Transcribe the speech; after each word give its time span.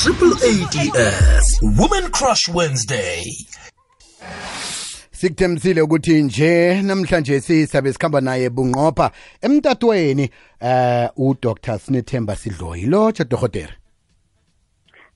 Triple 0.00 0.32
ADS 0.32 1.60
Crush 2.12 2.48
Wednesday 2.54 3.22
sikuthembisile 5.12 5.80
ukuthi 5.82 6.22
nje 6.22 6.82
namhlanje 6.82 7.40
sisabe 7.40 7.92
sikhamba 7.92 8.20
naye 8.20 8.50
bunqopha 8.50 9.10
emtatweni 9.40 10.30
eh 10.60 11.08
udr 11.16 11.78
sinethemba 11.78 12.36
sidloyi 12.36 12.86
lotsha 12.86 13.24
dohotere 13.24 13.74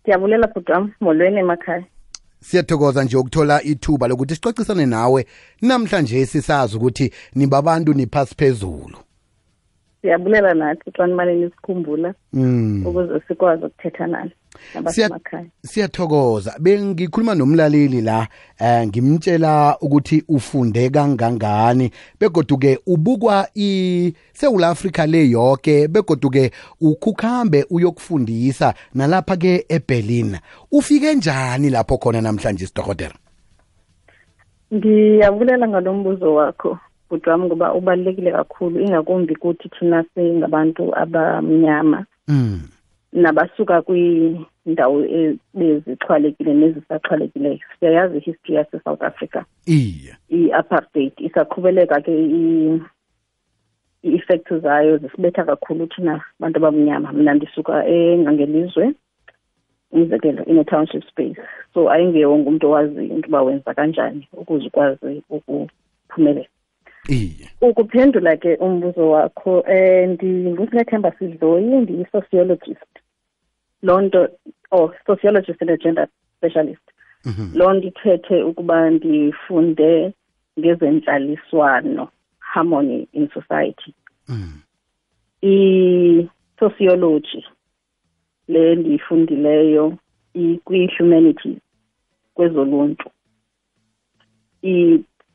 ndiyabulela 0.02 0.46
bhudam 0.46 0.90
molweni 1.00 1.36
emakhaya 1.38 1.84
siyathokoza 2.40 3.04
nje 3.04 3.16
ukuthola 3.16 3.62
ithuba 3.62 4.08
lokuthi 4.08 4.34
sicocisane 4.34 4.86
nawe 4.86 5.26
namhlanje 5.62 6.26
sisazi 6.26 6.76
ukuthi 6.76 7.12
nibabantu 7.34 7.92
niphasi 7.94 8.34
phezulu 8.38 8.96
siyabulela 10.02 10.54
nathi 10.54 10.90
xa 10.96 11.06
nimane 11.06 11.34
nisikhumbula 11.34 12.14
mm. 12.32 12.86
ukuze 12.86 13.20
sikwazi 13.28 13.64
ukuthetha 13.64 14.06
nani 14.06 14.30
siyathokoza 15.62 16.54
bengikhuluma 16.60 17.34
nomlaleli 17.34 18.00
la 18.00 18.26
eh 18.58 18.86
ngimtshela 18.86 19.76
ukuthi 19.80 20.24
ufunde 20.28 20.90
kangangani 20.90 21.90
begoduke 22.20 22.78
ubukwa 22.86 23.48
i 23.54 24.12
South 24.32 24.62
Africa 24.64 25.02
le 25.06 25.30
yonke 25.30 25.88
begoduke 25.88 26.50
ukhukhambe 26.80 27.66
uyokufundisa 27.70 28.74
nalapha 28.94 29.36
ke 29.36 29.66
eBerlin 29.68 30.36
ufike 30.72 31.14
njani 31.14 31.70
lapho 31.70 31.98
khona 31.98 32.20
namhlanje 32.20 32.66
sidokodera 32.66 33.14
Ngiyabulela 34.74 35.68
ngalombuzo 35.68 36.34
wakho 36.34 36.78
bhuti 37.10 37.28
wami 37.28 37.44
ngoba 37.44 37.74
ubalulekile 37.74 38.32
kakhulu 38.32 38.80
ingakumbi 38.80 39.36
kuthi 39.36 39.68
thina 39.68 40.04
singabantu 40.14 40.96
abamnyama 40.98 42.04
mm. 42.28 42.60
nabasuka 43.14 43.82
kwiindawo 43.82 44.98
bezixhwalekile 45.54 46.54
nezisaxhwalekileyo 46.54 47.58
siyayazi 47.78 48.18
ihistory 48.18 48.54
yasesouth 48.58 49.02
africa 49.02 49.42
iye 49.66 50.12
i-apartheid 50.28 51.12
isaqhubeleka 51.22 52.00
ke 52.02 52.14
i-effect 54.02 54.50
zayo 54.58 54.96
zisibetha 54.98 55.44
kakhulu 55.44 55.86
thina 55.86 56.18
abantu 56.40 56.56
abamnyama 56.58 57.12
mna 57.12 57.34
ndisuka 57.34 57.86
engangelizwe 57.86 58.92
umzekelo 59.94 60.44
ine-township 60.44 61.04
space 61.10 61.38
so 61.74 61.86
ayinguye 61.90 62.26
wonke 62.26 62.48
umntu 62.50 62.66
owaziyo 62.70 63.02
into 63.14 63.28
uba 63.28 63.42
wenza 63.42 63.74
kanjani 63.74 64.28
ukuze 64.32 64.66
ukwazi 64.66 65.22
ukuphumelela 65.30 66.46
iye 67.08 67.46
ukuphendula 67.62 68.36
ke 68.36 68.56
umbuzo 68.58 69.10
wakho 69.10 69.60
um 69.60 69.70
eh, 69.70 70.08
ndingusinethemba 70.08 71.10
sidloyi 71.12 71.64
ndiyi-sociologist 71.86 72.93
loo 73.86 74.00
nto 74.00 74.20
or 74.70 74.84
oh, 74.92 74.92
sociologist 75.06 75.60
and 75.62 75.72
gender 75.84 76.06
specialist 76.38 76.82
mm 77.26 77.32
-hmm. 77.34 77.48
loo 77.58 77.70
nto 77.76 77.86
ithethe 77.90 78.36
ukuba 78.48 78.76
ndifunde 78.94 79.90
ngezentlaliswano 80.58 82.04
harmony 82.50 82.98
in 83.18 83.24
society 83.36 83.92
mm. 84.32 84.52
i-sociology 85.56 87.42
le 88.52 88.62
ndiyifundileyo 88.78 89.84
kwi-humanities 90.64 91.58
kwezoluntu 92.34 93.08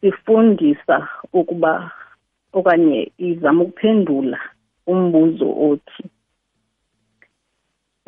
sifundisa 0.02 0.95
ukuba 1.39 1.73
okanye 2.58 3.00
izama 3.30 3.61
ukuphendula 3.66 4.39
umbuzo 4.92 5.50
othi 5.67 6.03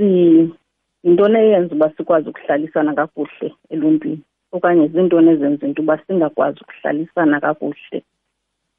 yintoni 0.03 1.37
eyenza 1.39 1.75
uba 1.75 1.89
sikwazi 1.97 2.29
ukuhlalisana 2.29 2.93
kakuhle 2.93 3.53
eluntwini 3.69 4.21
okanye 4.51 4.87
ziintoni 4.87 5.29
ezenza 5.31 5.67
into 5.67 5.81
uba 5.81 5.97
singakwazi 6.05 6.59
ukuhlalisana 6.61 7.39
kakuhle 7.39 7.97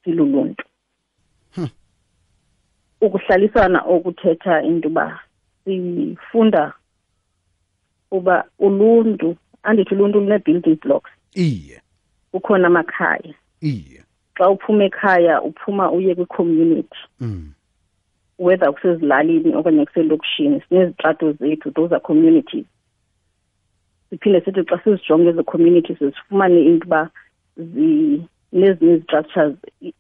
siluluntu 0.05 0.65
hmm. 1.55 1.69
ukuhlalisana 3.01 3.79
okuthetha 3.95 4.63
into 4.63 4.89
uba 4.89 5.21
sifunda 5.65 6.73
uba 8.11 8.45
uluntu 8.59 9.37
andithi 9.63 9.95
uluntu 9.95 10.21
lune-building 10.21 10.77
blocks 10.81 11.11
iye 11.35 11.81
kukhona 12.33 12.67
amakhaya 12.67 13.35
iye 13.61 14.03
xa 14.39 14.51
uphuma 14.51 14.85
ekhaya 14.85 15.43
uphuma 15.43 15.91
uye 15.93 16.15
kwicommunity 16.15 16.99
mm. 17.21 17.53
whether 18.43 18.73
kusezilalini 18.73 19.55
okanye 19.57 19.85
kuselokishini 19.87 20.63
sinezitrato 20.69 21.33
zethu 21.33 21.71
those 21.71 21.95
are 21.95 22.05
communities 22.05 22.67
siphinde 24.11 24.41
sithi 24.41 24.65
xa 24.71 24.79
sizijonge 24.85 25.29
ezi-communities 25.29 25.99
zifumane 25.99 26.61
into 26.71 26.87
yba 26.87 27.03
nezinye 27.57 28.27
izi-structures 28.53 29.55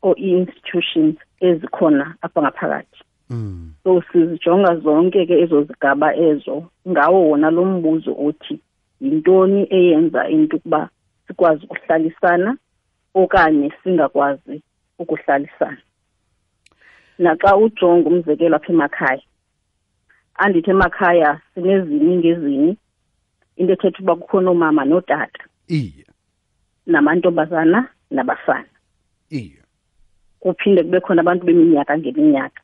or 0.06 0.14
i-institutions 0.26 1.16
ezikhona 1.48 2.04
apha 2.22 2.40
ngaphakathi 2.42 2.98
hmm. 3.28 3.72
so 3.84 3.92
sizijonga 4.12 4.72
zonke 4.76 5.26
ke 5.26 5.36
ezo 5.44 5.62
zigaba 5.68 6.08
ezo 6.16 6.56
ngawo 6.88 7.20
wona 7.30 7.50
lo 7.50 7.64
mbuzo 7.64 8.16
othi 8.26 8.56
yintoni 9.00 9.66
eyenza 9.70 10.28
into 10.28 10.56
ukuba 10.56 10.88
sikwazi 11.26 11.64
ukuhlalisana 11.64 12.56
okanye 13.14 13.72
singakwazi 13.82 14.62
ukuhlalisana 14.98 15.78
naxa 17.24 17.50
ujonge 17.56 18.04
umzekelo 18.10 18.56
apha 18.56 18.72
emakhaya 18.72 19.22
andithi 20.42 20.70
emakhaya 20.74 21.28
sinezini 21.54 22.12
ngezini 22.18 22.70
into 23.58 23.72
ethetha 23.74 24.00
uba 24.02 24.14
kukhona 24.20 24.50
oomama 24.50 24.82
nootata 24.84 25.42
iye 25.68 26.06
namantombazana 26.86 27.78
nabafana 28.10 28.72
iye 29.30 29.62
kuphinde 30.40 30.82
kube 30.82 30.98
khona 31.04 31.20
abantu 31.22 31.42
beminyaka 31.46 31.92
ngeminyaka 31.98 32.60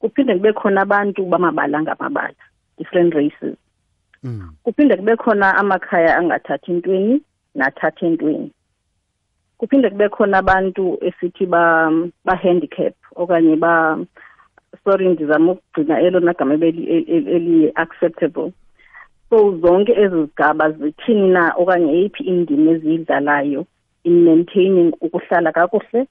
kuphinde 0.00 0.32
kube 0.38 0.52
khona 0.58 0.78
abantu 0.86 1.20
bamabala 1.28 1.76
ngamabala 1.84 2.42
different 2.78 3.12
races 3.14 3.56
mm. 4.24 4.56
kuphinde 4.64 4.96
kube 4.96 5.14
khona 5.20 5.46
amakhaya 5.60 6.16
angathathi 6.18 6.70
ntweni 6.72 7.14
nathatha 7.54 8.02
entweni 8.08 8.48
kuphinde 9.58 9.90
kube 9.94 10.08
khona 10.16 10.38
abantu 10.42 10.86
esithi 11.06 11.44
ba-handicap 11.46 12.94
ba 13.02 13.22
okanye 13.22 13.56
ba 13.58 13.72
sorry 14.84 15.08
ndizama 15.08 15.52
ukugcina 15.52 16.00
elona 16.00 16.32
gama 16.32 16.54
eliye-acceptable 17.34 18.52
so 19.30 19.58
zonke 19.62 19.92
ezi 19.92 20.16
zigaba 20.24 20.70
zithini 20.70 21.28
na 21.28 21.52
okanye 21.58 21.90
eyiphi 21.92 22.22
indima 22.24 22.70
eziyidlalayo 22.70 23.66
in 24.04 24.22
maintaining 24.24 24.92
ukuhlala 25.00 25.52
kakuhle 25.52 26.06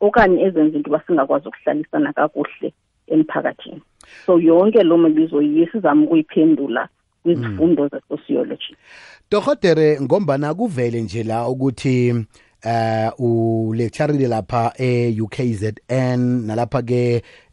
okanye 0.00 0.40
ezenza 0.42 0.76
into 0.76 0.90
yba 0.90 1.00
singakwazi 1.06 1.48
ukuhlalisana 1.48 2.12
kakuhle 2.12 2.72
emphakathini 3.08 3.80
so 4.26 4.40
yonke 4.40 4.82
loo 4.82 4.96
mibizo 4.98 5.42
yiye 5.42 5.66
sizama 5.66 6.04
ukuyiphendula 6.04 6.88
kwizifundo 7.22 7.82
mm. 7.82 7.88
zesociology 7.92 8.76
dorhotere 9.30 10.00
ngombana 10.00 10.54
kuvele 10.54 11.00
nje 11.00 11.22
la 11.22 11.48
ukuthi 11.48 12.26
uh 12.66 13.10
u 13.20 13.72
lecture 13.74 14.26
lapha 14.28 14.64
e 14.78 15.14
UKZN 15.22 16.18
nalapha 16.50 16.80
ke 16.82 17.02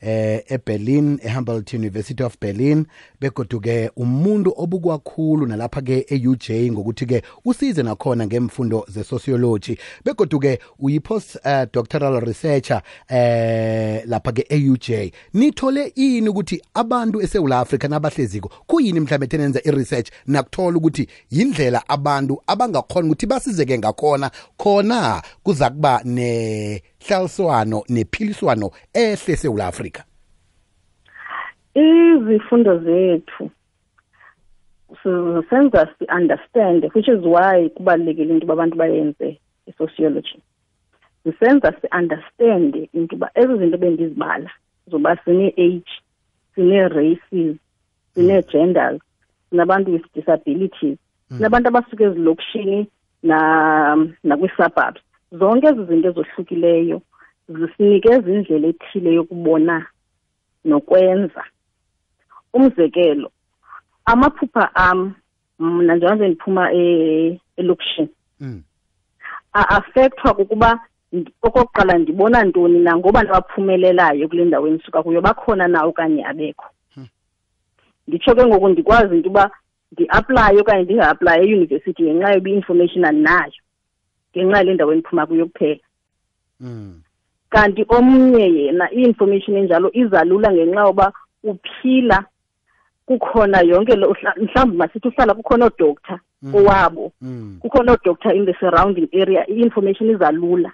eh 0.06 0.44
eBerlin 0.50 1.19
eHumboldt 1.24 1.74
University 1.74 2.24
of 2.24 2.38
Berlin 2.41 2.86
begodu 3.19 3.59
ke 3.59 3.91
umuntu 3.96 4.53
obukwakhulu 4.58 5.46
nalapha 5.47 5.81
ke 5.81 6.06
eUJ 6.09 6.72
ngokuthi 6.72 7.06
ke 7.06 7.22
usize 7.46 7.84
nakhona 7.84 8.28
ngemfundo 8.28 8.84
zesociology 8.92 9.78
begodu 10.06 10.40
ke 10.40 10.59
uyi 10.80 11.00
post 11.00 11.36
uh, 11.36 11.52
eh, 11.63 11.68
doctoral 11.74 12.19
researcher 12.19 12.81
eh 13.09 14.03
lapha 14.06 14.31
ke 14.31 14.44
eUJ 14.50 15.13
nithole 15.34 15.92
ini 15.96 16.30
ukuthi 16.30 16.62
abantu 16.74 17.22
eSouth 17.22 17.52
Africa 17.52 17.88
nabahleziko 17.88 18.52
kuyini 18.68 19.00
mhlawumbe 19.00 19.28
thenenza 19.28 19.62
iresearch 19.63 20.10
nakuthola 20.27 20.77
ukuthi 20.77 21.07
yindlela 21.31 21.83
abantu 21.89 22.42
abangakhona 22.48 23.06
ukuthi 23.07 23.25
basizeke 23.25 23.77
ngakhona 23.77 24.31
khona 24.57 25.22
kuza 25.44 25.69
kuba 25.69 26.01
ne 26.06 26.81
ihlaliswano 27.09 27.83
nephiliswano 27.89 28.71
ehle 28.94 29.35
seula 29.35 29.67
afrika 29.67 30.03
izifundo 31.73 32.79
zethu 32.79 33.50
senza 35.50 35.88
si-understand 35.97 36.83
which 36.95 37.07
is 37.07 37.21
why 37.33 37.55
kubalulekile 37.77 38.31
into 38.33 38.45
yba 38.45 38.53
abantu 38.57 38.75
bayenze 38.81 39.27
i-sociology 39.69 40.38
zisenza 41.25 41.69
si-understande 41.81 42.81
into 42.97 43.15
yba 43.15 43.27
ezi 43.41 43.53
zinto 43.59 43.77
bendizibala 43.83 44.50
zoba 44.91 45.11
sine-age 45.23 45.94
sine-races 46.55 47.57
sine-genders 48.13 49.01
sinabantu 49.50 49.89
with 49.95 50.07
disabilities 50.15 50.97
mm. 51.31 51.38
sinabantu 51.38 51.67
abasuke 51.67 52.03
ezilokishini 52.03 52.88
nakwii-suburbs 54.23 55.01
zonke 55.39 55.68
ezi 55.68 55.83
zinto 55.85 56.09
ezohlukileyo 56.09 57.01
zisinikeza 57.50 58.30
indlela 58.31 58.68
ethile 58.71 59.09
yokubona 59.18 59.77
nokwenza 60.65 61.44
umzekelo 62.53 63.30
amaphupha 64.12 64.63
am 64.85 65.00
mna 65.59 65.94
njengaje 65.95 66.27
ndiphuma 66.27 66.63
e, 66.81 67.39
elokishini 67.59 68.13
mm. 68.39 68.62
aafekthwa 69.53 70.33
kukuba 70.33 70.69
okokuqala 71.45 71.94
ndibona 71.97 72.38
ntoni 72.44 72.79
nangoba 72.79 73.19
ndiwaphumelelayo 73.24 74.27
kule 74.27 74.45
ndawo 74.45 74.68
endisuka 74.68 75.03
kuyo 75.03 75.21
bakhona 75.21 75.68
na 75.68 75.83
okanye 75.86 76.24
abekho 76.25 76.65
hmm. 76.94 77.07
nditsho 78.07 78.36
ke 78.36 78.45
ngoku 78.45 78.68
ndikwazi 78.69 79.15
into 79.15 79.27
yuba 79.29 79.51
ndiaplaye 79.91 80.57
okanye 80.62 80.83
ndingaaplaye 80.83 81.39
eyunivesithi 81.44 82.01
ngenxa 82.06 82.33
yoba 82.33 82.50
i-information 82.50 83.06
andinayo 83.06 83.62
ngenxa 84.38 84.57
yale 84.57 84.74
ndawo 84.74 84.91
endiphuma 84.94 85.25
kuyo 85.30 85.45
kuphela 85.45 85.80
mm. 86.59 86.91
kanti 87.53 87.85
omnye 87.95 88.45
yena 88.57 88.85
i-information 88.97 89.57
enjalo 89.57 89.88
izalula 89.94 90.50
ngenxa 90.53 90.81
yoba 90.88 91.07
uphila 91.50 92.18
kukhona 93.07 93.59
yonke 93.69 93.95
lo 93.95 94.15
mhlawumbi 94.41 94.75
masithi 94.77 95.07
uhlala 95.07 95.33
kukhona 95.38 95.65
oodoktar 95.69 96.19
mm. 96.41 96.51
owabo 96.56 97.12
mm. 97.21 97.57
kukhona 97.62 97.89
oodoctar 97.94 98.35
in 98.35 98.45
the 98.45 98.53
surrounding 98.59 99.07
area 99.21 99.45
i-information 99.50 100.09
izalula 100.09 100.71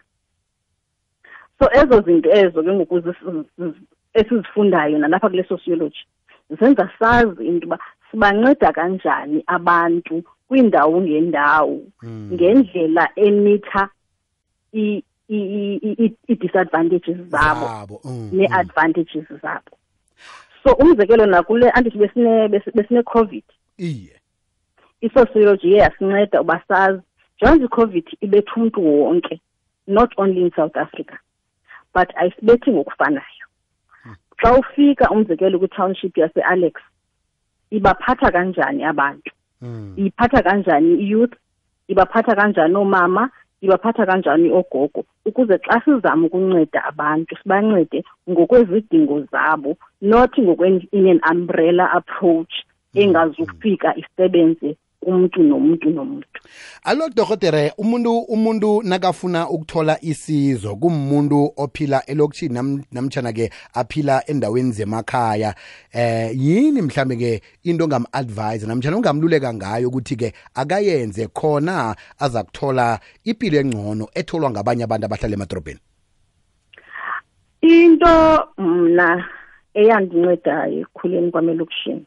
so 1.60 1.68
ezo 1.80 1.98
zinto 2.02 2.30
ezo 2.32 2.64
ke 2.64 2.72
ngoku 2.74 2.96
esizifundayo 4.14 4.98
nalapha 4.98 5.30
kule 5.30 5.44
sociology 5.44 6.04
zenza 6.60 6.90
sazi 7.00 7.44
into 7.46 7.68
yoba 7.68 7.80
sibanceda 8.12 8.72
kanjani 8.72 9.44
abantu 9.48 10.24
kwindawo 10.50 10.98
ngendawo 11.06 11.78
mm. 12.04 12.30
ngendlela 12.34 13.06
emitha 13.16 13.84
i-disadvantages 15.30 17.22
zabo 17.30 18.02
mm, 18.04 18.12
mm. 18.12 18.30
nee-advantages 18.34 19.28
zabo 19.42 19.78
so 20.64 20.74
umzekelo 20.74 21.26
nakule 21.26 21.70
andithi 21.70 21.98
besine-covid 22.76 23.44
iye 23.78 24.18
i-sociology 25.02 25.68
iye 25.68 25.78
yasinceda 25.78 26.42
ubasazi 26.42 27.02
njengoz 27.38 27.62
icovid 27.64 28.08
ibethe 28.22 28.52
umntu 28.56 29.00
wonke 29.02 29.42
not 29.88 30.12
only 30.18 30.42
in 30.42 30.52
south 30.52 30.78
africa 30.78 31.18
but 31.94 32.10
ayisibethi 32.18 32.72
ngokufanayo 32.72 33.46
hmm. 34.04 34.16
xa 34.42 34.54
ufika 34.58 35.10
umzekelo 35.10 35.60
kwitownship 35.60 36.18
yase-alex 36.18 36.74
ibaphatha 37.70 38.32
kanjani 38.32 38.84
abantu 38.86 39.32
iyiphatha 40.00 40.40
mm. 40.40 40.46
kanjani 40.48 40.92
iyouth 41.04 41.34
ibaphatha 41.92 42.34
kanjani 42.40 42.76
oomama 42.80 43.24
ibaphatha 43.66 44.04
kanjani 44.10 44.48
ogogo 44.60 45.02
ukuze 45.28 45.56
xa 45.66 45.76
sizame 45.84 46.24
ukunceda 46.28 46.80
abantu 46.90 47.32
sibancede 47.40 48.00
ngokwezidingo 48.30 49.16
zabo 49.32 49.72
not 50.10 50.32
ngokwein 50.44 50.76
an 50.94 51.20
umbrella 51.32 51.86
approach 52.00 52.54
mm. 52.64 52.98
engazufika 53.04 53.90
isebenze 54.02 54.70
kumntu 55.04 55.40
nomntu 55.50 55.88
nomntu 55.98 56.29
alo 56.84 57.10
dokotere 57.10 57.74
umuntu 57.78 58.18
umuntu 58.20 58.84
nakafuna 58.84 59.50
ukuthola 59.50 59.98
isizo 60.02 60.76
kumuntu 60.76 61.54
ophila 61.58 62.06
elokishini 62.06 62.54
nam, 62.54 62.84
namtshana 62.92 63.34
ke 63.34 63.52
aphila 63.74 64.24
endaweni 64.28 64.72
zemakhaya 64.72 65.56
eh 65.94 66.32
yini 66.36 66.82
mhlambe 66.82 67.16
ke 67.16 67.42
into 67.64 67.84
ongam-advise 67.86 68.68
namtshana 68.68 68.98
ungamluleka 68.98 69.54
ngayo 69.54 69.88
ukuthi 69.88 70.16
ke 70.16 70.34
akayenze 70.56 71.28
khona 71.28 71.96
aza 72.20 72.44
kuthola 72.44 73.00
impilo 73.24 73.60
engcono 73.60 74.08
etholwa 74.16 74.52
ngabanye 74.52 74.84
abantu 74.84 75.06
abahlala 75.06 75.34
emadrobheni 75.36 75.80
into 77.62 78.14
mna 78.58 79.26
eyandincedayo 79.74 80.80
ekukhuleni 80.82 81.32
kwamelokishini 81.32 82.06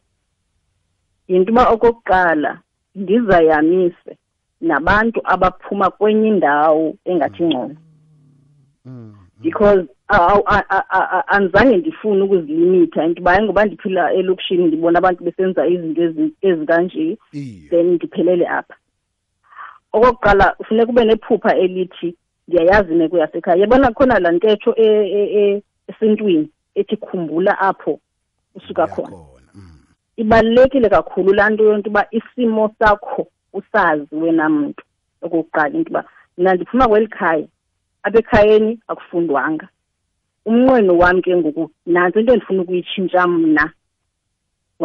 yinto 1.29 1.53
uba 1.53 1.69
okokuqala 1.69 2.61
ndizayamise 2.97 4.17
nabantu 4.63 5.21
abaphuma 5.25 5.91
kwenye 5.91 6.29
indawo 6.29 6.95
engathi 7.05 7.43
mm. 7.43 7.47
ngcono 7.47 7.77
mm. 8.85 9.15
because 9.41 9.87
andizange 11.27 11.77
ndifune 11.77 12.23
ukuzilimitha 12.23 13.05
into 13.07 13.23
baye 13.23 13.43
ngoba 13.43 13.65
ndiphila 13.65 14.13
elokishini 14.13 14.65
ndibona 14.65 14.99
abantu 14.99 15.25
besenza 15.25 15.67
izinto 15.67 16.29
ezikanje 16.43 17.19
then 17.71 17.93
ndiphelele 17.95 18.47
apha 18.49 18.75
okokuqala 19.93 20.55
ufuneka 20.59 20.91
ube 20.93 21.05
nephupha 21.05 21.57
elithi 21.57 22.17
ndiyayazi 22.49 22.93
imeko 22.95 23.19
yasekhaya 23.19 23.57
yabona 23.61 23.93
khona 23.93 24.19
laa 24.19 24.33
ntetho 24.33 24.75
e, 24.77 24.85
e, 24.87 25.41
e, 25.41 25.63
esintwini 25.89 26.49
ethi 26.75 26.97
khumbula 26.97 27.59
apho 27.59 28.01
usuka 28.55 28.87
khona 28.87 29.17
mm. 29.55 29.69
ibalulekile 30.17 30.89
kakhulu 30.89 31.33
laa 31.35 31.51
nto 31.51 31.63
yonto 31.65 31.91
uba 31.91 32.07
isimo 32.11 32.75
sakho 32.79 33.27
usazi 33.53 34.15
wena 34.23 34.49
mntu 34.57 34.85
okokuqala 35.25 35.73
into 35.79 35.91
yoba 35.95 36.03
mna 36.39 36.51
ndiphuma 36.55 36.85
kweli 36.91 37.07
khaya 37.17 37.47
apha 38.09 38.19
ekhayeni 38.21 38.73
akufundwanga 38.91 39.67
umnqweno 40.49 40.93
wam 41.03 41.17
ke 41.25 41.31
ngoku 41.39 41.65
nantso 41.93 42.17
into 42.21 42.33
endifuna 42.35 42.61
ukuyitshintsha 42.65 43.21
mna 43.29 43.65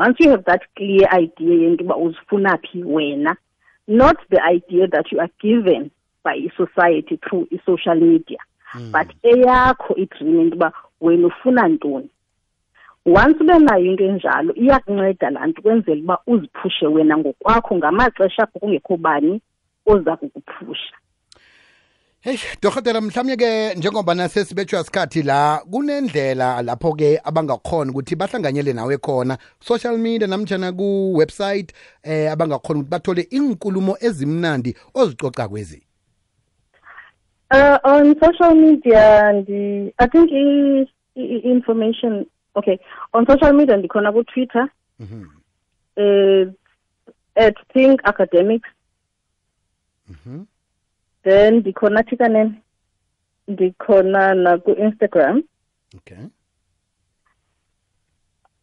once 0.01 0.17
you 0.23 0.29
have 0.33 0.43
that 0.49 0.63
clear 0.75 1.07
idea 1.23 1.55
yento 1.63 1.81
yoba 1.83 1.95
uzifuna 2.05 2.51
phi 2.63 2.77
wena 2.95 3.31
not 3.99 4.17
the 4.31 4.39
idea 4.55 4.85
that 4.93 5.05
you 5.11 5.17
are 5.23 5.31
given 5.45 5.83
by 6.23 6.33
i-society 6.45 7.15
through 7.23 7.43
i-social 7.55 7.95
media 8.11 8.39
mm. 8.75 8.91
but 8.95 9.07
eyakho 9.31 9.91
idream 10.03 10.35
into 10.41 10.53
yoba 10.55 10.69
wena 11.01 11.25
ufuna 11.31 11.63
ntoni 11.73 12.09
once 13.07 13.35
ube 13.41 13.59
nayo 13.59 13.85
into 13.91 14.03
enjalo 14.03 14.53
iyakunceda 14.53 15.29
laa 15.29 15.47
nto 15.47 15.61
kwenzela 15.61 16.01
uba 16.03 16.19
uziphushe 16.27 16.87
wena 16.87 17.17
ngokwakho 17.17 17.75
ngamaxesha 17.77 18.43
apho 18.43 18.59
kungekho 18.59 18.97
bani 18.97 19.41
oza 19.85 20.15
kukuphusha 20.17 20.93
heyi 22.21 22.37
dorhotela 22.61 23.01
mhlawumnye 23.01 23.37
ke 23.37 23.73
njengoba 23.75 24.15
nasesibetshwa 24.15 24.83
sikhathi 24.83 25.23
la 25.23 25.61
kunendlela 25.71 26.61
lapho 26.61 26.93
ke 26.95 27.19
abangakhona 27.23 27.91
ukuthi 27.91 28.15
bahlanganyele 28.15 28.73
nawe 28.73 28.97
khona 28.97 29.37
social 29.59 29.97
media 29.97 30.27
namtshana 30.27 30.71
kuwebsite 30.71 31.73
eh 32.03 32.31
abangakhona 32.31 32.79
ukuthi 32.79 32.91
bathole 32.91 33.21
inkulumo 33.21 33.97
ezimnandi 34.01 34.75
ozicoca 34.93 35.47
kwezi 35.49 35.81
uh, 37.53 37.77
on 37.83 38.15
social 38.19 38.55
media 38.55 39.31
ndi, 39.31 39.93
i 39.97 40.07
think 40.07 40.31
i, 40.33 40.85
information 41.37 42.25
okay 42.57 42.79
on 43.13 43.25
social 43.25 43.53
media 43.53 43.77
ndikhona 43.77 44.11
kutwitter 44.11 44.33
twitter 44.33 44.69
mm 44.99 45.07
-hmm. 45.11 46.45
uh, 46.47 46.53
eh, 47.35 47.47
at 47.47 47.55
think 47.73 47.99
academics 48.03 48.69
mm 50.09 50.15
-hmm. 50.27 50.45
then 51.23 51.53
ndikhona 51.55 52.03
chikanene 52.03 52.51
ndikhona 53.47 54.33
naku-instagram 54.33 55.43
okay 55.97 56.17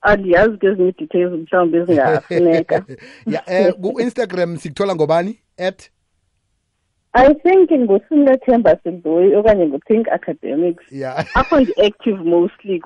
andiyazi 0.07 0.57
ke 0.59 0.67
ezinye 0.67 0.93
i 1.11 1.19
mhlawumbi 1.25 1.79
ezingafuneka 1.79 2.75
ya 3.33 3.43
um 3.45 3.45
eh, 3.53 3.75
ku-instagram 3.75 4.57
sikuthola 4.57 4.95
ngobani 4.95 5.39
at 5.57 5.91
i 7.15 7.33
think 7.43 7.71
ngosimilar 7.73 8.39
themba 8.41 8.77
sidloyi 8.83 9.35
okanye 9.37 9.67
nguthink 9.67 10.09
academics 10.09 10.85
yeah. 10.93 11.25
akho 11.39 11.61
ndi-active 11.61 12.21
mostly 12.25 12.81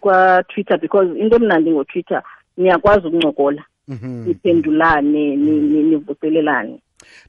kwatwitter 0.00 0.80
because 0.80 1.18
into 1.18 1.36
emnandi 1.36 1.70
ngotwitter 1.70 2.22
niyakwazi 2.56 3.06
ukuncokola 3.06 3.64
mm-hmm. 3.88 4.26
niphendulane 4.28 5.36
mm-hmm. 5.36 5.90
nivuselelane 5.90 6.80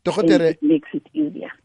dokotere 0.05 0.57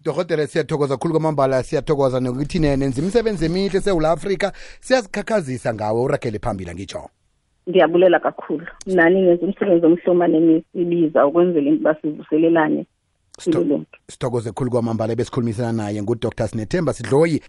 dokotere 0.04 0.46
siyathokoza 0.46 0.96
khulu 0.96 1.12
kwamambala 1.14 1.62
siyathokoza 1.62 2.20
nokuthi 2.20 2.58
nenza 2.58 3.02
imisebenzi 3.02 3.44
emihle 3.44 3.80
sewula 3.80 4.10
afrika 4.10 4.52
siyazikhakhazisa 4.80 5.74
ngawe 5.74 6.00
uragele 6.00 6.38
phambili 6.38 6.70
angitsho 6.70 7.10
ndiyabulela 7.66 8.20
kakhulu 8.20 8.66
nani 8.86 9.22
nenza 9.22 9.46
umsebenzi 9.46 9.86
omhlomane 9.86 10.40
nisibiza 10.40 11.26
ukwenzela 11.26 11.68
into 11.70 11.82
basivuselelane 11.84 12.86
sithokoze 14.10 14.52
khulu 14.52 14.70
kwamambala 14.70 15.14
besikhulumisana 15.16 15.72
naye 15.72 16.02
ngudr 16.02 16.46
sinethemba 16.48 16.92
sidloyi 16.92 17.40